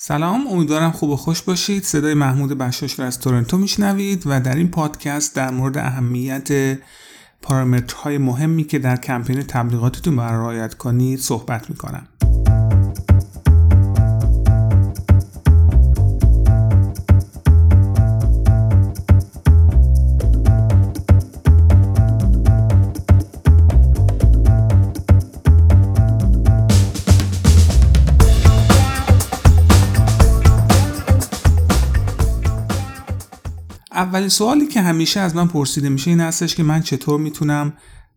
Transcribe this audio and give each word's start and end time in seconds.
سلام 0.00 0.46
امیدوارم 0.46 0.92
خوب 0.92 1.10
و 1.10 1.16
خوش 1.16 1.42
باشید. 1.42 1.84
صدای 1.84 2.14
محمود 2.14 2.58
بشاش 2.58 2.98
رو 2.98 3.04
از 3.04 3.20
تورنتو 3.20 3.58
میشنوید 3.58 4.22
و 4.26 4.40
در 4.40 4.56
این 4.56 4.68
پادکست 4.68 5.36
در 5.36 5.50
مورد 5.50 5.78
اهمیت 5.78 6.78
پارامترهای 7.42 8.18
مهمی 8.18 8.64
که 8.64 8.78
در 8.78 8.96
کمپین 8.96 9.42
تبلیغاتتون 9.42 10.16
باید 10.16 10.30
رعایت 10.30 10.74
کنید 10.74 11.18
صحبت 11.18 11.70
می‌کنم. 11.70 12.08
اولین 34.08 34.28
سوالی 34.28 34.66
که 34.66 34.80
همیشه 34.80 35.20
از 35.20 35.36
من 35.36 35.48
پرسیده 35.48 35.88
میشه 35.88 36.10
این 36.10 36.20
هستش 36.20 36.54
که 36.54 36.62
من 36.62 36.82
چطور 36.82 37.20
می‌تونم 37.20 37.72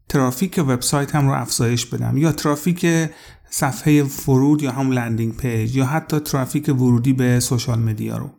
ترافیک 0.09 0.59
وبسایتم 0.67 1.27
رو 1.27 1.33
افزایش 1.33 1.85
بدم؟ 1.85 2.17
یا 2.17 2.31
ترافیک 2.31 2.85
صفحه 3.49 4.03
فرود 4.03 4.63
یا 4.63 4.71
هم 4.71 4.91
landing 4.91 5.37
page 5.37 5.75
یا 5.75 5.85
حتی 5.85 6.19
ترافیک 6.19 6.69
ورودی 6.69 7.13
به 7.13 7.39
social 7.39 7.79
media 7.79 8.17
رو؟ 8.17 8.29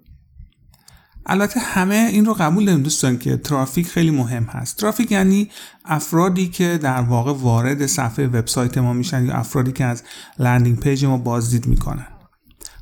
البته 1.27 1.61
همه 1.61 2.09
این 2.13 2.25
رو 2.25 2.35
قبول 2.35 2.65
داریم 2.65 2.83
دوستان 2.83 3.19
که 3.19 3.37
ترافیک 3.37 3.89
خیلی 3.89 4.11
مهم 4.11 4.45
هست. 4.45 4.77
ترافیک 4.77 5.13
یعنی 5.13 5.51
افرادی 5.85 6.49
که 6.49 6.79
در 6.83 7.01
واقع 7.01 7.33
وارد 7.33 7.87
صفحه 7.87 8.27
وبسایت 8.27 8.79
ما 8.79 8.93
میشن 8.93 9.27
یا 9.27 9.35
افرادی 9.35 9.73
که 9.73 9.85
از 9.85 10.03
landing 10.39 10.81
page 10.81 11.05
ما 11.05 11.19
بازدید 11.19 11.67
می‌کنن. 11.67 12.07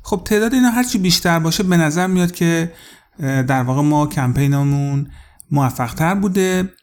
خب 0.03 0.21
تعداد 0.25 0.53
اینا 0.53 0.69
هرچی 0.69 0.97
بیشتر 0.97 1.39
باشه 1.39 1.63
به 1.63 1.77
نظر 1.77 2.07
میاد 2.07 2.31
که 2.31 2.71
در 3.21 3.63
واقع 3.63 3.81
ما 3.81 4.07
کمپینمون 4.07 5.11
موفق 5.51 5.93
تر 5.93 6.15
بوده 6.15 6.73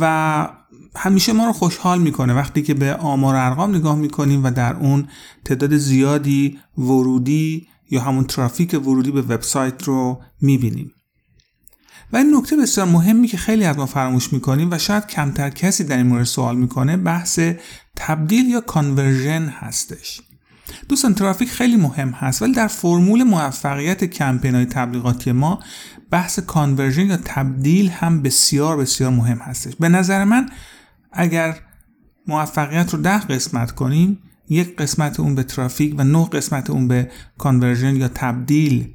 و 0.00 0.48
همیشه 0.96 1.32
ما 1.32 1.46
رو 1.46 1.52
خوشحال 1.52 2.00
می‌کنه. 2.00 2.34
وقتی 2.34 2.62
که 2.62 2.74
به 2.74 2.94
آمار 2.94 3.36
ارقام 3.36 3.74
نگاه 3.74 3.96
می‌کنیم 3.96 4.44
و 4.44 4.50
در 4.50 4.76
اون 4.76 5.08
تعداد 5.44 5.76
زیادی 5.76 6.58
ورودی 6.78 7.66
یا 7.90 8.00
همون 8.00 8.24
ترافیک 8.24 8.74
ورودی 8.74 9.10
به 9.10 9.22
وبسایت 9.22 9.82
رو 9.82 10.22
می‌بینیم. 10.40 10.90
و 12.12 12.16
این 12.16 12.36
نکته 12.36 12.56
بسیار 12.56 12.86
مهمی 12.86 13.28
که 13.28 13.36
خیلی 13.36 13.64
از 13.64 13.76
ما 13.76 13.86
فراموش 13.86 14.32
می‌کنیم 14.32 14.68
و 14.70 14.78
شاید 14.78 15.06
کمتر 15.06 15.50
کسی 15.50 15.84
در 15.84 15.96
این 15.96 16.06
مورد 16.06 16.24
سوال 16.24 16.56
می‌کنه 16.56 16.96
بحث 16.96 17.40
تبدیل 17.96 18.48
یا 18.48 18.60
conversion 18.60 19.42
هستش. 19.42 20.20
دوستان 20.88 21.14
ترافیک 21.14 21.50
خیلی 21.50 21.76
مهم 21.76 22.10
هست 22.10 22.42
ولی 22.42 22.52
در 22.52 22.66
فرمول 22.66 23.22
موفقیت 23.22 24.04
کمپین 24.04 24.54
های 24.54 24.66
تبلیغاتی 24.66 25.32
ما 25.32 25.60
بحث 26.10 26.38
conversion 26.38 27.06
یا 27.06 27.18
تبدیل 27.24 27.88
هم 27.88 28.22
بسیار 28.22 28.76
بسیار 28.76 29.10
مهم 29.10 29.38
هستش. 29.38 29.76
به 29.80 29.88
نظر 29.88 30.24
من 30.24 30.48
اگر 31.12 31.56
موفقیت 32.26 32.94
رو 32.94 33.00
ده 33.00 33.18
قسمت 33.18 33.70
کنیم 33.70 34.18
یک 34.48 34.76
قسمت 34.76 35.20
اون 35.20 35.34
به 35.34 35.42
ترافیک 35.42 35.94
و 35.98 36.04
نه 36.04 36.28
قسمت 36.28 36.70
اون 36.70 36.88
به 36.88 37.10
conversion 37.38 37.96
یا 37.96 38.08
تبدیل 38.14 38.94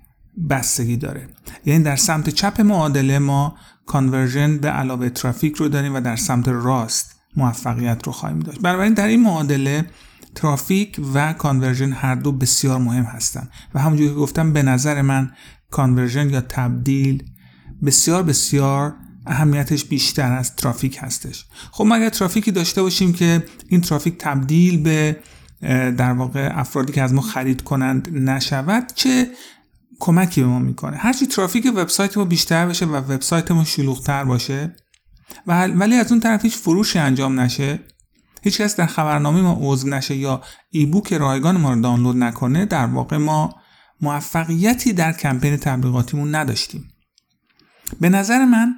بستگی 0.49 0.97
داره. 0.97 1.27
یعنی 1.65 1.83
در 1.83 1.95
سمت 1.95 2.29
چپ 2.29 2.61
معادله 2.61 3.19
ما 3.19 3.55
conversion 3.85 4.57
به 4.57 4.69
علاوه 4.69 5.09
ترافیک 5.09 5.55
رو 5.55 5.67
داریم 5.67 5.95
و 5.95 6.01
در 6.01 6.15
سمت 6.15 6.47
راست 6.47 7.15
موفقیت 7.35 8.05
رو 8.05 8.11
خواهیم 8.11 8.39
داشت. 8.39 8.61
بنابراین 8.61 8.93
در 8.93 9.07
این 9.07 9.23
معادله 9.23 9.85
ترافیک 10.35 11.01
و 11.13 11.33
conversion 11.33 11.91
هر 11.91 12.15
دو 12.15 12.31
بسیار 12.31 12.79
مهم 12.79 13.03
هستند 13.03 13.51
و 13.73 13.79
همونجور 13.79 14.07
که 14.07 14.13
گفتم 14.13 14.53
به 14.53 14.63
نظر 14.63 15.01
من 15.01 15.31
conversion 15.71 16.29
یا 16.29 16.41
تبدیل 16.41 17.23
بسیار 17.85 18.23
بسیار 18.23 18.95
اهمیتش 19.25 19.85
بیشتر 19.85 20.31
از 20.31 20.55
ترافیک 20.55 20.97
هستش. 21.01 21.45
خب 21.71 21.85
ما 21.85 21.95
اگر 21.95 22.09
ترافیکی 22.09 22.51
داشته 22.51 22.81
باشیم 22.81 23.13
که 23.13 23.45
این 23.67 23.81
ترافیک 23.81 24.17
تبدیل 24.17 24.83
به 24.83 25.17
در 25.97 26.13
واقع 26.13 26.49
افرادی 26.53 26.93
که 26.93 27.01
از 27.01 27.13
ما 27.13 27.21
خرید 27.21 27.61
کنند 27.61 28.09
نشود 28.17 28.91
چه 28.95 29.27
کمکی 29.99 30.41
به 30.41 30.47
ما 30.47 30.59
می‌کنه؟ 30.59 30.97
هرچی 30.97 31.27
ترافیک 31.27 31.67
وبسایت 31.75 32.17
ما 32.17 32.25
بیشتر 32.25 32.67
بشه 32.67 32.85
و 32.85 32.95
وبسایت 32.95 33.51
ما 33.51 33.63
شلوغتر 33.63 34.23
باشه 34.23 34.75
ولی 35.47 35.95
از 35.95 36.11
اون 36.11 36.21
طرف 36.21 36.43
هیچ 36.43 36.57
فروشی 36.57 36.99
انجام 36.99 37.39
نشه 37.39 37.79
هیچکس 38.41 38.75
در 38.75 38.85
خبرنامه 38.85 39.41
ما 39.41 39.57
عضو 39.61 39.89
نشه 39.89 40.15
یا 40.15 40.41
ایبوک 40.69 41.13
رایگان 41.13 41.57
ما 41.57 41.73
رو 41.73 41.81
دانلود 41.81 42.17
نکنه 42.17 42.65
در 42.65 42.85
واقع 42.85 43.17
ما 43.17 43.55
موفقیتی 44.01 44.93
در 44.93 45.13
کمپین 45.13 45.57
تبلیغاتیمون 45.57 46.35
نداشتیم. 46.35 46.89
به 48.01 48.09
نظر 48.09 48.45
من 48.45 48.75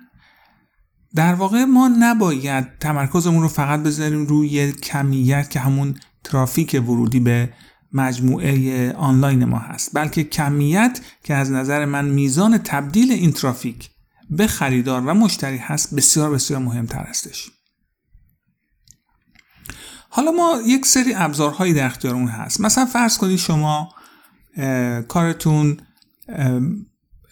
در 1.15 1.33
واقع 1.33 1.63
ما 1.63 1.89
نباید 1.99 2.67
تمرکزمون 2.79 3.41
رو 3.41 3.47
فقط 3.47 3.79
بذاریم 3.79 4.25
روی 4.25 4.71
کمیت 4.71 5.49
که 5.49 5.59
همون 5.59 5.95
ترافیک 6.23 6.81
ورودی 6.83 7.19
به 7.19 7.53
مجموعه 7.93 8.93
آنلاین 8.93 9.45
ما 9.45 9.59
هست 9.59 9.91
بلکه 9.93 10.23
کمیت 10.23 11.01
که 11.23 11.33
از 11.33 11.51
نظر 11.51 11.85
من 11.85 12.05
میزان 12.05 12.57
تبدیل 12.57 13.11
این 13.11 13.31
ترافیک 13.31 13.89
به 14.29 14.47
خریدار 14.47 15.01
و 15.01 15.13
مشتری 15.13 15.57
هست 15.57 15.95
بسیار 15.95 16.31
بسیار 16.31 16.59
مهمتر 16.59 17.03
هستش. 17.03 17.49
حالا 20.13 20.31
ما 20.31 20.59
یک 20.65 20.85
سری 20.85 21.13
ابزارهایی 21.13 21.73
در 21.73 21.85
اختیارمون 21.85 22.27
هست. 22.27 22.61
مثلا 22.61 22.85
فرض 22.85 23.17
کنید 23.17 23.37
شما 23.37 23.89
کارتون 25.07 25.77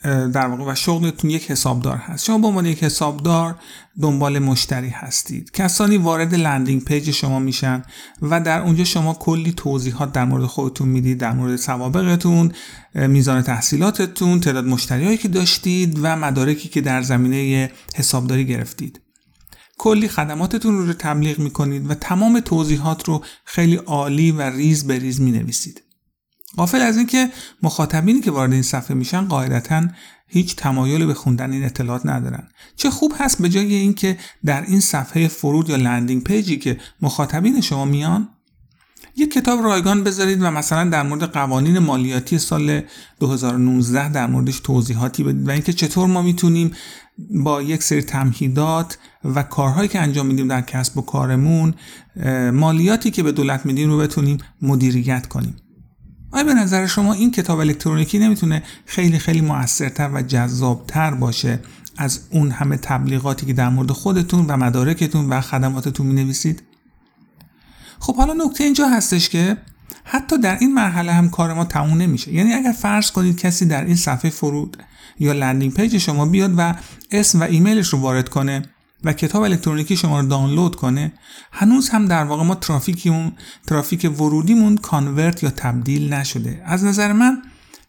در 0.03 0.47
واقع 0.47 0.71
و 0.71 0.75
شغلتون 0.75 1.29
یک 1.29 1.51
حسابدار 1.51 1.97
هست. 1.97 2.25
شما 2.25 2.37
به 2.37 2.47
عنوان 2.47 2.65
یک 2.65 2.83
حسابدار 2.83 3.55
دنبال 4.01 4.39
مشتری 4.39 4.89
هستید. 4.89 5.51
کسانی 5.51 5.97
وارد 5.97 6.35
landing 6.35 6.85
page 6.85 7.11
شما 7.11 7.39
میشن 7.39 7.83
و 8.21 8.39
در 8.39 8.61
اونجا 8.61 8.83
شما 8.83 9.13
کلی 9.13 9.53
توضیحات 9.53 10.11
در 10.11 10.25
مورد 10.25 10.45
خودتون 10.45 10.87
می‌دید 10.87 11.17
در 11.17 11.31
مورد 11.31 11.55
سوابقتون 11.55 12.51
میزان 12.95 13.41
تحصیلاتتون 13.41 14.39
تعداد 14.39 14.65
مشتریهایی 14.65 15.17
که 15.17 15.27
داشتید 15.27 15.99
و 16.01 16.15
مدارکی 16.15 16.69
که 16.69 16.81
در 16.81 17.01
زمینه 17.01 17.71
حسابداری 17.95 18.45
گرفتید. 18.45 19.01
کلی 19.79 20.07
خدماتتون 20.07 20.77
رو, 20.77 20.85
رو 20.85 20.93
تبلیغ 20.93 21.39
می‌کنید 21.39 21.89
و 21.89 21.93
تمام 21.93 22.39
توضیحات 22.39 23.07
رو 23.07 23.23
خیلی 23.45 23.75
عالی 23.75 24.31
و 24.31 24.41
ریز 24.41 24.87
به 24.87 24.99
ریز 24.99 25.21
می 25.21 25.31
نویسید. 25.31 25.83
غافل 26.57 26.81
از 26.81 26.97
اینکه 26.97 27.29
مخاطبینی 27.63 28.21
که 28.21 28.31
وارد 28.31 28.53
این 28.53 28.61
صفحه 28.61 28.95
میشن 28.95 29.25
قاعدتا 29.25 29.87
هیچ 30.27 30.55
تمایل 30.55 31.05
به 31.05 31.13
خوندن 31.13 31.51
این 31.51 31.65
اطلاعات 31.65 32.05
ندارن 32.05 32.47
چه 32.75 32.89
خوب 32.89 33.13
هست 33.17 33.41
به 33.41 33.49
جای 33.49 33.75
اینکه 33.75 34.17
در 34.45 34.61
این 34.61 34.79
صفحه 34.79 35.27
فرود 35.27 35.69
یا 35.69 35.75
landing 35.75 36.23
page 36.23 36.50
ی 36.50 36.57
که 36.57 36.77
مخاطبین 37.01 37.61
شما 37.61 37.85
میان 37.85 38.29
یک 39.15 39.33
کتاب 39.33 39.63
رایگان 39.63 40.03
بذارید 40.03 40.41
و 40.41 40.51
مثلا 40.51 40.89
در 40.89 41.03
مورد 41.03 41.23
قوانین 41.23 41.79
مالیاتی 41.79 42.39
سال 42.39 42.81
2019 43.19 44.09
در 44.09 44.27
موردش 44.27 44.59
توضیحاتی 44.59 45.23
بدید 45.23 45.47
و 45.47 45.51
اینکه 45.51 45.73
چطور 45.73 46.07
ما 46.07 46.21
می‌تونیم 46.21 46.71
با 47.43 47.61
یک 47.61 47.83
سری 47.83 48.01
تمهیدات 48.01 48.97
و 49.23 49.43
کارهایی 49.43 49.89
که 49.89 49.99
انجام 49.99 50.25
میدیم 50.25 50.47
در 50.47 50.61
کسب 50.61 50.97
و 50.97 51.01
کارمون 51.01 51.73
مالیاتی 52.53 53.11
که 53.11 53.23
به 53.23 53.31
دولت 53.31 53.65
میدیم 53.65 53.89
رو 53.89 53.97
بتونیم 53.97 54.37
مدیریت 54.61 55.27
کنیم 55.27 55.55
آیا 56.31 56.43
به 56.43 56.53
نظر 56.53 56.85
شما 56.85 57.13
این 57.13 57.31
کتاب 57.31 57.59
الکترونیکی 57.59 58.19
نمی‌تونه 58.19 58.63
خیلی 58.85 59.19
خیلی 59.19 59.41
موثرتر 59.41 60.09
و 60.13 60.21
جذابتر 60.21 61.11
باشه 61.11 61.59
از 61.97 62.19
اون 62.29 62.51
همه 62.51 62.77
تبلیغاتی 62.77 63.45
که 63.45 63.53
در 63.53 63.69
مورد 63.69 63.91
خودتون 63.91 64.45
و 64.45 64.57
مدارکتون 64.57 65.29
و 65.29 65.41
خدماتتون 65.41 66.07
می 66.07 66.23
نویسید؟ 66.23 66.63
خب 67.99 68.15
حالا 68.15 68.33
نکته 68.33 68.63
اینجا 68.63 68.87
هستش 68.87 69.29
که 69.29 69.57
حتی 70.03 70.37
در 70.37 70.57
این 70.59 70.73
مرحله 70.73 71.11
هم 71.11 71.29
کار 71.29 71.53
ما 71.53 71.65
تموم 71.65 71.97
نمیشه. 71.97 72.33
یعنی 72.33 72.53
اگر 72.53 72.71
فرض 72.71 73.11
کنید 73.11 73.37
کسی 73.37 73.65
در 73.65 73.85
این 73.85 73.95
صفحه 73.95 74.31
فرود 74.31 74.77
یا 75.19 75.31
landing 75.31 75.73
page 75.73 75.97
شما 75.97 76.25
بیاد 76.25 76.53
و 76.57 76.75
اسم 77.11 77.39
و 77.39 77.43
ایمیلش 77.43 77.87
رو 77.87 77.99
وارد 77.99 78.29
کنه 78.29 78.61
و 79.03 79.13
کتاب 79.13 79.41
الکترونیکی 79.41 79.95
شما 79.95 80.19
رو 80.19 80.27
دانلود 80.27 80.75
کنه 80.75 81.13
هنوز 81.51 81.89
هم 81.89 82.05
در 82.05 82.23
واقع 82.23 82.43
ما 82.43 82.55
ترافیکمون 82.55 83.31
ترافیک 83.67 84.11
ورودیمون 84.21 84.77
convert 84.77 85.43
یا 85.43 85.49
تبدیل 85.49 86.13
نشده. 86.13 86.61
از 86.65 86.83
نظر 86.83 87.13
من 87.13 87.41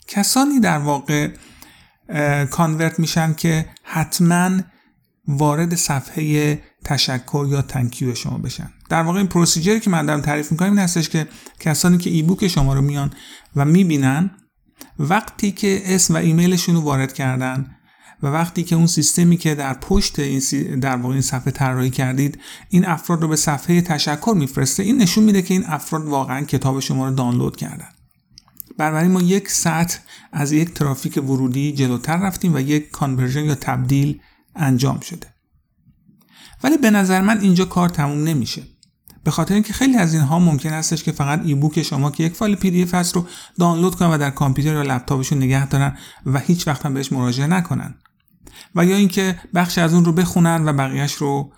کسانی 0.09 0.61
در 0.61 0.79
واقع 0.79 1.31
convert 2.51 2.99
میشن 2.99 3.35
که 3.35 3.67
حتما 3.83 4.51
وارد 5.29 5.75
صفحه 5.75 6.63
تشکر 6.85 7.47
یا 7.51 7.63
تنکیو 7.63 8.15
شما 8.15 8.39
بشن. 8.39 8.71
در 8.91 9.03
واقع 9.03 9.19
این 9.19 9.27
پروسیجری 9.27 9.81
که 9.81 9.91
من 9.91 10.07
دارم 10.07 10.21
تعریف 10.21 10.53
می‌کنم 10.53 10.71
این 10.71 10.79
هستش 10.79 11.09
که 11.09 11.29
کسانی 11.61 11.99
که 11.99 12.11
ایبوک 12.11 12.49
شما 12.49 12.75
رو 12.75 12.81
میان 12.81 13.11
و 13.57 13.65
می‌بینن 13.65 14.31
وقتی 14.99 15.53
که 15.53 15.83
اسم 15.85 16.15
و 16.15 16.17
ایمیلشون 16.17 16.75
رو 16.75 16.81
وارد 16.81 17.13
کردن 17.13 17.77
و 18.23 18.27
وقتی 18.27 18.63
که 18.63 18.77
اون 18.77 18.87
سیستمی 18.87 19.37
که 19.37 19.55
در 19.55 19.75
پشت 19.75 20.19
این 20.19 20.41
در 20.81 20.97
واقع 20.97 21.13
این 21.13 21.23
صفحه 21.23 21.51
طراحی 21.51 21.91
کردید 21.91 22.39
این 22.69 22.87
افراد 22.87 23.23
رو 23.23 23.29
به 23.29 23.37
صفحه 23.37 23.81
تشکر 23.81 24.35
میفرسته 24.37 24.83
این 24.83 24.99
نشون 24.99 25.25
میده 25.25 25.43
که 25.43 25.55
این 25.55 25.65
افراد 25.67 26.05
واقعا 26.05 26.45
کتاب 26.45 26.81
شما 26.81 27.09
رو 27.09 27.15
دانلود 27.15 27.57
کردن. 27.57 27.89
بنابراین 28.79 29.11
ما 29.11 29.21
یک 29.21 29.51
سطح 29.51 29.99
از 30.33 30.53
یک 30.53 30.75
ترافیک 30.75 31.17
ورودی 31.17 31.73
جلوتر 31.73 32.17
رفتیم 32.17 32.55
و 32.55 32.61
یک 32.61 32.91
conversion 32.91 33.45
یا 33.45 33.55
تبدیل 33.55 34.21
انجام 34.57 35.01
شده. 35.01 35.27
ولی 36.65 36.79
به 36.79 36.91
نظر 36.91 37.21
من 37.21 37.41
اینجا 37.41 37.65
کار 37.65 37.89
تموم 37.89 38.25
نمیشه. 38.25 38.63
به 39.25 39.31
خاطر 39.31 39.55
اینکه 39.55 39.73
خیلی 39.73 39.97
از 39.97 40.15
اینها 40.15 40.39
ممکن 40.39 40.71
هستش 40.71 41.03
که 41.03 41.13
فقط 41.13 41.41
ebook 41.45 41.83
شما 41.83 42.11
که 42.11 42.25
یک 42.25 42.35
فایل 42.35 42.55
PDF 42.55 42.95
هست 42.95 43.17
رو 43.17 43.27
دانلود 43.59 43.95
کنن 43.95 44.11
و 44.11 44.19
در 44.19 44.31
کامپیوتر 44.31 44.75
یا 44.75 44.83
لپتاپشون 44.83 45.39
نگه 45.39 45.67
دارن 45.67 45.97
و 46.27 46.39
هیچ 46.39 46.69
وقت 46.69 46.87
هم 46.87 46.95
بهش 46.95 47.13
مراجعه 47.13 47.47
نکنن. 47.47 47.95
و 48.75 48.85
یا 48.85 48.97
اینکه 48.97 49.41
بخش 49.55 49.79
از 49.79 49.95
اون 49.95 50.05
رو 50.05 50.13
بخونن 50.13 50.69
و 50.69 50.73
بقیهش 50.73 51.15
رو 51.15 51.53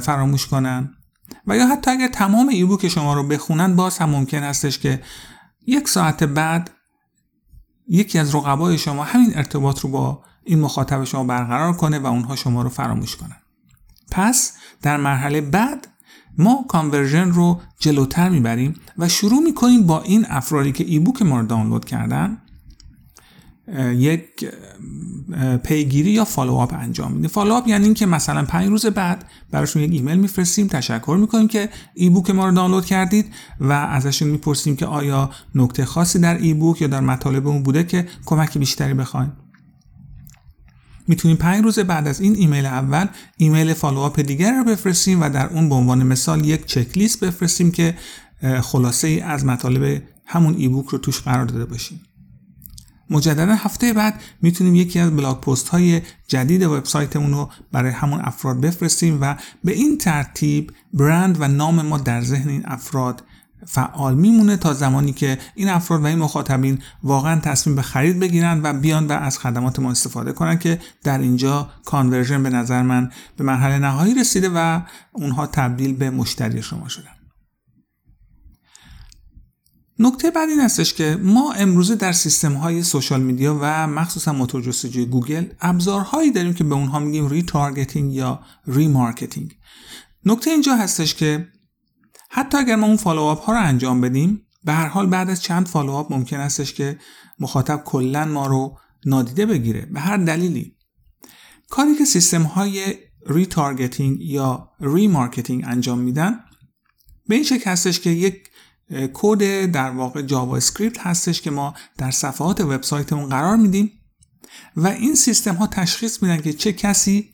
فراموش 0.00 0.46
کنن. 0.46 0.94
و 1.46 1.56
یا 1.56 1.66
حتی 1.66 1.90
اگر 1.90 2.08
تمام 2.08 2.48
ebook 2.48 2.88
شما 2.88 3.14
رو 3.14 3.22
بخونن 3.22 3.76
باز 3.76 3.98
هم 3.98 4.10
ممکن 4.10 4.42
هستش 4.42 4.78
که 4.78 5.02
یک 5.66 5.88
ساعت 5.88 6.24
بعد 6.24 6.70
یکی 7.88 8.18
از 8.18 8.34
رقبای 8.34 8.78
شما 8.78 9.04
همین 9.04 9.32
ارتباط 9.36 9.80
رو 9.80 9.90
با 9.90 10.22
این 10.44 10.60
مخاطب 10.60 11.04
شما 11.04 11.24
برقرار 11.24 11.72
کنه 11.72 11.98
و 11.98 12.06
اونها 12.06 12.36
شما 12.36 12.62
رو 12.62 12.68
فراموش 12.68 13.16
کنن. 13.16 13.36
پس 14.10 14.52
در 14.82 14.96
مرحله 14.96 15.40
بعد 15.40 15.88
ما 16.38 16.64
conversion 16.68 17.30
رو 17.30 17.60
جلوتر 17.78 18.28
می‌بریم 18.28 18.74
و 18.98 19.08
شروع 19.08 19.42
می‌کنیم 19.42 19.86
با 19.86 20.02
این 20.02 20.26
افرادی 20.28 20.72
که 20.72 20.84
ebook 20.84 21.22
ما 21.22 21.40
رو 21.40 21.46
دانلود 21.46 21.84
کردن 21.84 22.38
یک 23.96 24.24
پیگیری 25.64 26.10
یا 26.10 26.24
follow-up 26.24 26.74
انجام 26.74 27.12
میدیم 27.12 27.28
follow-up 27.28 27.68
یعنی 27.68 27.84
اینکه 27.84 28.06
مثلا 28.06 28.44
پنج 28.44 28.68
روز 28.68 28.86
بعد 28.86 29.24
براشون 29.50 29.82
یک 29.82 29.92
ایمیل 29.92 30.18
میفرستیم 30.18 30.66
تشکر 30.66 31.16
می‌کنیم 31.20 31.48
که 31.48 31.68
ebook 31.94 32.30
ما 32.30 32.48
رو 32.48 32.54
دانلود 32.54 32.84
کردید 32.84 33.26
و 33.60 33.72
ازشون 33.72 34.28
می‌پرسیم 34.28 34.76
که 34.76 34.86
آیا 34.86 35.30
نکته 35.54 35.84
خاصی 35.84 36.18
در 36.18 36.38
ebook 36.38 36.80
یا 36.80 36.88
در 36.88 37.00
مطالب 37.00 37.46
اون 37.46 37.62
بوده 37.62 37.84
که 37.84 38.06
کمک 38.26 38.58
بیشتری 38.58 38.94
بخوایم 38.94 39.32
می‌تونیم 41.08 41.36
پنج 41.36 41.64
روز 41.64 41.78
بعد 41.78 42.08
از 42.08 42.20
این 42.20 42.36
ایمیل 42.36 42.66
اول 42.66 43.06
ایمیل 43.36 43.74
follow-up 43.74 44.20
دیگر 44.20 44.52
رو 44.52 44.64
بفرستیم 44.64 45.22
و 45.22 45.30
در 45.30 45.46
اون 45.46 45.68
به 45.68 45.74
عنوان 45.74 46.02
مثال 46.02 46.44
یک 46.44 46.66
چک 46.66 46.98
لیست 46.98 47.24
بفرستیم 47.24 47.70
که 47.70 47.94
خلاصه 48.62 49.08
ای 49.08 49.20
از 49.20 49.44
مطالب 49.44 50.02
همون 50.26 50.54
ebook 50.54 50.86
رو 50.86 50.98
توش 50.98 51.20
قرار 51.20 51.44
داده 51.44 51.64
باشیم. 51.64 52.00
مجددا 53.10 53.54
هفته 53.54 53.92
بعد 53.92 54.20
می‌تونیم 54.42 54.74
یکی 54.74 54.98
از 54.98 55.16
blog 55.16 55.40
post 55.40 55.68
های 55.68 56.02
جدید 56.28 56.62
وبسایتمون 56.62 57.32
رو 57.32 57.50
برای 57.72 57.90
همون 57.92 58.20
افراد 58.20 58.60
بفرستیم 58.60 59.18
و 59.20 59.36
به 59.64 59.72
این 59.72 59.98
ترتیب 59.98 60.72
برند 60.94 61.40
و 61.40 61.48
نام 61.48 61.82
ما 61.82 61.98
در 61.98 62.20
ذهن 62.20 62.48
این 62.48 62.62
افراد 62.66 63.22
فعال 63.66 64.14
میمونه 64.14 64.56
تا 64.56 64.74
زمانی 64.74 65.12
که 65.12 65.38
این 65.54 65.68
افراد 65.68 66.02
و 66.02 66.06
این 66.06 66.18
مخاطبین 66.18 66.78
واقعا 67.02 67.40
تصمیم 67.40 67.76
به 67.76 67.82
خرید 67.82 68.20
بگیرن 68.20 68.60
و 68.62 68.72
بیان 68.72 69.06
و 69.06 69.12
از 69.12 69.38
خدمات 69.38 69.78
ما 69.78 69.90
استفاده 69.90 70.32
کنن 70.32 70.58
که 70.58 70.80
در 71.04 71.18
اینجا 71.18 71.70
conversion 71.84 72.42
به 72.42 72.50
نظر 72.50 72.82
من 72.82 73.10
به 73.36 73.44
مرحله 73.44 73.78
نهایی 73.78 74.14
رسیده 74.14 74.50
و 74.54 74.80
اونها 75.12 75.46
تبدیل 75.46 75.94
به 75.94 76.10
مشتری 76.10 76.62
شما 76.62 76.88
شدن. 76.88 77.16
نکته 79.98 80.30
بعد 80.30 80.48
این 80.48 80.60
هستش 80.60 80.94
که 80.94 81.18
ما 81.22 81.52
امروزه 81.52 81.94
در 81.94 82.12
سیستم 82.12 82.52
های 82.52 82.82
social 82.82 83.22
media 83.22 83.58
و 83.60 83.86
مخصوصا 83.86 84.32
موتور 84.32 84.62
جستجوی 84.62 85.06
گوگل 85.06 85.44
ابزارهایی 85.60 86.30
داریم 86.30 86.54
که 86.54 86.64
به 86.64 86.74
اونها 86.74 86.98
میگیم 86.98 87.28
retargeting 87.28 88.14
یا 88.14 88.40
remarketing 88.66 89.56
نکته 90.24 90.50
اینجا 90.50 90.76
هستش 90.76 91.14
که 91.14 91.48
حتی 92.36 92.58
اگر 92.58 92.76
ما 92.76 92.86
اون 92.86 92.96
follow-up 92.96 93.44
ها 93.44 93.52
رو 93.52 93.58
انجام 93.62 94.00
بدیم 94.00 94.46
به 94.64 94.72
هر 94.72 94.86
حال 94.86 95.06
بعد 95.06 95.30
از 95.30 95.42
چند 95.42 95.68
follow-up 95.68 96.12
ممکن 96.12 96.36
هستش 96.36 96.74
که 96.74 96.98
مخاطب 97.38 97.82
کلا 97.84 98.24
ما 98.24 98.46
رو 98.46 98.78
نادیده 99.06 99.46
بگیره. 99.46 99.80
به 99.80 100.00
هر 100.00 100.16
دلیلی. 100.16 100.76
کاری 101.70 101.94
که 101.94 102.04
سیستم 102.04 102.42
های 102.42 102.94
retargeting 103.26 104.20
یا 104.20 104.70
remarketing 104.80 105.64
انجام 105.66 105.98
میدن 105.98 106.40
به 107.28 107.34
این 107.34 107.44
شکل 107.44 107.70
هستش 107.70 108.00
که 108.00 108.10
یک 108.10 108.50
کد 109.12 109.70
در 109.70 109.90
واقع 109.90 110.22
JavaScript 110.22 110.98
هستش 110.98 111.42
که 111.42 111.50
ما 111.50 111.74
در 111.98 112.10
صفحات 112.10 112.60
وبسایتمون 112.60 113.28
قرار 113.28 113.56
میدیم 113.56 113.92
و 114.76 114.86
این 114.86 115.14
سیستم 115.14 115.54
ها 115.54 115.66
تشخیص 115.66 116.22
میدن 116.22 116.40
که 116.40 116.52
چه 116.52 116.72
کسی 116.72 117.32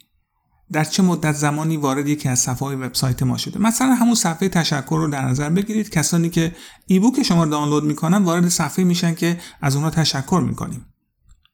در 0.73 0.85
چه 0.85 1.03
مدت 1.03 1.33
زمانی 1.33 1.77
وارد 1.77 2.09
یکی 2.09 2.29
از 2.29 2.39
صفحه 2.39 2.69
وبسایت 2.69 3.23
ما 3.23 3.37
شده. 3.37 3.59
مثلا 3.61 3.95
همون 3.95 4.15
صفحه 4.15 4.49
تشکر 4.49 4.97
رو 4.97 5.09
در 5.09 5.25
نظر 5.25 5.51
بگیرید. 5.51 5.91
کسانی 5.91 6.31
که 6.31 6.55
ایبوک 6.87 7.23
شما 7.23 7.45
رو 7.45 7.51
دانلود 7.51 7.85
می‌کنن 7.85 8.23
وارد 8.23 8.49
صفحه 8.49 8.85
میشن 8.85 9.15
که 9.15 9.41
از 9.61 9.75
اونها 9.75 9.91
تشکر 9.91 10.45
می‌کنیم. 10.49 10.87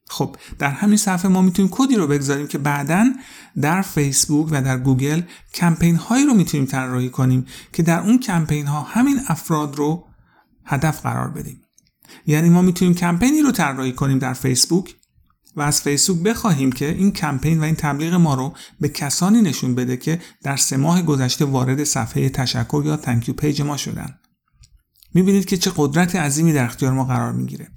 خب 0.09 0.35
در 0.59 0.69
همین 0.69 0.97
صفحه 0.97 1.31
ما 1.31 1.41
می‌تونیم 1.41 1.71
کدی 1.71 1.95
رو 1.95 2.07
بگذاریم 2.07 2.47
که 2.47 2.57
بعدا 2.57 3.13
در 3.61 3.81
فیسبوک 3.81 4.47
و 4.51 4.61
در 4.61 4.77
گوگل 4.77 5.21
کمپین 5.53 5.95
هایی 5.95 6.25
رو 6.25 6.33
می‌تونیم 6.33 6.65
طراحی 6.65 7.09
کنیم 7.09 7.45
که 7.73 7.83
در 7.83 7.99
اون 7.99 8.19
کمپین 8.19 8.67
ها 8.67 8.81
همین 8.81 9.19
افراد 9.27 9.75
رو 9.75 10.07
هدف 10.65 11.01
قرار 11.01 11.29
بدیم. 11.29 11.61
یعنی 12.27 12.49
ما 12.49 12.61
می‌تونیم 12.61 12.93
کمپینی 12.93 13.41
رو 13.41 13.51
طراحی 13.51 13.93
کنیم 13.93 14.19
در 14.19 14.33
فیسبوک 14.33 14.95
و 15.59 15.61
از 15.61 15.81
فیسبوک 15.81 16.23
بخواهیم 16.23 16.71
که 16.71 16.89
این 16.89 17.11
کمپین 17.11 17.59
و 17.59 17.63
این 17.63 17.75
تبلیغ 17.75 18.13
ما 18.13 18.33
رو 18.33 18.53
به 18.79 18.89
کسانی 18.89 19.41
نشون 19.41 19.75
بده 19.75 19.97
که 19.97 20.19
در 20.43 20.57
سه 20.57 20.77
ماه 20.77 21.01
گذشته 21.01 21.45
وارد 21.45 21.83
صفحه 21.83 22.29
تشکر 22.29 22.83
یا 22.85 22.97
thank 22.97 23.35
you 23.35 23.46
page 23.46 23.61
ما 23.61 23.77
شدن. 23.77 24.19
می‌بینید 25.13 25.45
که 25.45 25.57
چه 25.57 25.71
قدرت 25.75 26.15
عظیمی 26.15 26.53
در 26.53 26.65
اختیار 26.65 26.93
ما 26.93 27.05
قرار 27.05 27.31
می‌گیره. 27.31 27.67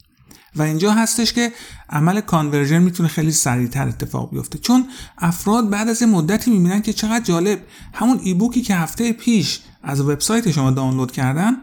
و 0.57 0.63
اینجا 0.63 0.93
هستش 0.93 1.33
که 1.33 1.53
عمل 1.89 2.21
conversion 2.21 2.79
می‌تونه 2.79 3.09
خیلی 3.09 3.33
سریعتر 3.33 3.89
اتفاق 3.89 4.31
بیفته. 4.31 4.59
چون 4.59 4.89
افراد 5.19 5.71
بعد 5.71 5.89
از 5.89 6.03
مدتی 6.03 6.51
می‌بینن 6.51 6.83
که 6.83 6.93
چقدر 6.93 7.25
جالب 7.25 7.59
همون 7.93 8.21
ebook 8.23 8.56
ی 8.56 8.63
که 8.63 8.75
هفته 8.75 9.13
پیش 9.13 9.61
از 9.83 10.01
وبسایت 10.01 10.51
شما 10.51 10.71
دانلود 10.71 11.13
کردن 11.13 11.57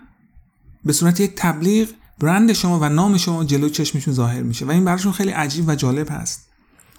به 0.85 0.93
صورت 0.93 1.19
یک 1.19 1.33
تبلیغ 1.35 1.87
برند 2.19 2.53
شما 2.53 2.79
و 2.79 2.89
نام 2.89 3.17
شما 3.17 3.43
جلو 3.43 3.69
چشمشون 3.69 4.13
ظاهر 4.13 4.41
میشه 4.41 4.65
و 4.65 4.71
این 4.71 4.85
براشون 4.85 5.11
خیلی 5.11 5.31
عجیب 5.31 5.67
و 5.67 5.75
جالب 5.75 6.07
هست. 6.11 6.49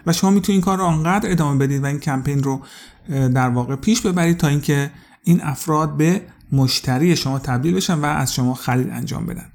و 0.07 0.13
شما 0.13 0.31
می‌تونید 0.31 0.51
این 0.51 0.61
کار 0.61 0.79
رو 0.79 0.85
آنقدر 0.85 1.31
ادامه 1.31 1.59
بدید 1.59 1.83
و 1.83 1.87
این 1.87 1.99
کمپین 1.99 2.43
رو 2.43 2.63
در 3.09 3.49
واقع 3.49 3.77
پیش 3.77 4.01
ببرید 4.01 4.37
تا 4.37 4.49
اینکه 4.49 4.91
این 5.25 5.41
افراد 5.43 5.97
به 5.97 6.23
مشتری 6.53 7.17
شما 7.17 7.39
تبدیل 7.39 7.75
بشن 7.75 7.95
و 7.95 8.05
از 8.05 8.35
شما 8.35 8.55
خرید 8.55 8.91
انجام 8.91 9.27
بدن. 9.27 9.53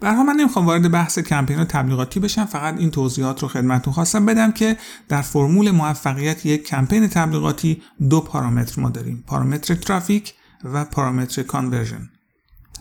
برها 0.00 0.22
من 0.22 0.34
نمی‌خوام 0.34 0.66
وارد 0.66 0.90
بحث 0.90 1.18
کمپین 1.18 1.64
تبلیغاتی 1.64 2.20
بشم 2.20 2.44
فقط 2.44 2.78
این 2.78 2.90
توضیحات 2.90 3.42
رو 3.42 3.48
خدمتتون 3.48 3.92
خواستم 3.92 4.26
بدم 4.26 4.52
که 4.52 4.76
در 5.08 5.22
فرمول 5.22 5.70
موفقیت 5.70 6.46
یک 6.46 6.66
کمپین 6.66 7.08
تبلیغاتی 7.08 7.82
دو 8.10 8.20
پارامتر 8.20 8.80
ما 8.80 8.90
داریم 8.90 9.24
پارامتر 9.26 9.74
ترافیک 9.74 10.34
و 10.64 10.84
پارامتر 10.84 11.42
conversion. 11.42 12.10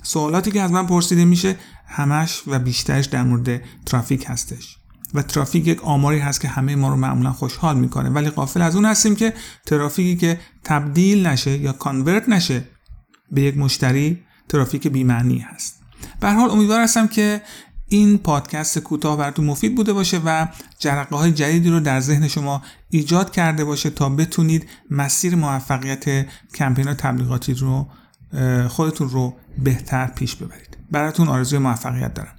سوالاتی 0.06 0.52
که 0.52 0.62
از 0.62 0.72
من 0.72 0.88
پرسیده 0.88 1.26
میشه 1.26 1.56
همش 1.88 2.44
و 2.48 2.60
بیشترش 2.60 3.06
در 3.06 3.24
مورد 3.24 3.62
ترافیک 3.86 4.26
هستش. 4.28 4.78
و 5.14 5.22
ترافیک 5.22 5.68
یک 5.68 5.84
آماری 5.84 6.20
هست 6.20 6.42
که 6.42 6.48
همه 6.48 6.76
ما 6.76 6.90
رو 6.90 6.96
معمولا 6.96 7.32
خوشحال 7.32 7.78
می‌کنه. 7.78 8.10
ولی 8.10 8.30
غافل 8.30 8.62
از 8.62 8.76
اون 8.76 8.86
هستیم 8.86 9.16
که 9.16 9.34
ترافیکی 9.66 10.16
که 10.16 10.40
تبدیل 10.64 11.28
نشه 11.28 11.58
یا 11.58 11.74
convert 11.74 12.30
نشه 12.30 12.64
به 13.32 13.42
یک 13.42 13.58
مشتری 13.58 14.24
ترافیک 14.50 14.88
بی‌معنی 14.88 15.40
هست. 15.40 15.80
به 16.20 16.26
هر 16.26 16.32
حال 16.32 16.50
امیدوار 16.50 16.82
هستم 16.82 17.08
که 17.08 17.42
این 17.90 18.18
پادکست 18.18 18.80
کوتاه 18.80 19.18
براتون 19.18 19.46
مفید 19.46 19.76
بوده 19.76 19.94
باشه 19.94 20.22
و 20.26 20.48
جرقه 20.80 21.16
های 21.16 21.32
جدیدی 21.32 21.70
رو 21.70 21.80
در 21.80 22.00
ذهن 22.00 22.28
شما 22.28 22.62
ایجاد 22.90 23.32
کرده 23.32 23.66
باشه 23.66 23.90
تا 23.90 24.10
بتونید 24.10 24.70
مسیر 24.92 25.36
موفقیت 25.36 26.26
کمپین 26.56 26.94
تبلیغاتی 26.94 27.54
رو 27.54 27.88
خودتون 28.68 29.10
رو 29.10 29.34
بهتر 29.64 30.08
پیش 30.08 30.36
ببرید. 30.36 30.78
براتون 30.92 31.28
آرزوی 31.28 31.60
موفقیت 31.60 32.14
دارم. 32.14 32.36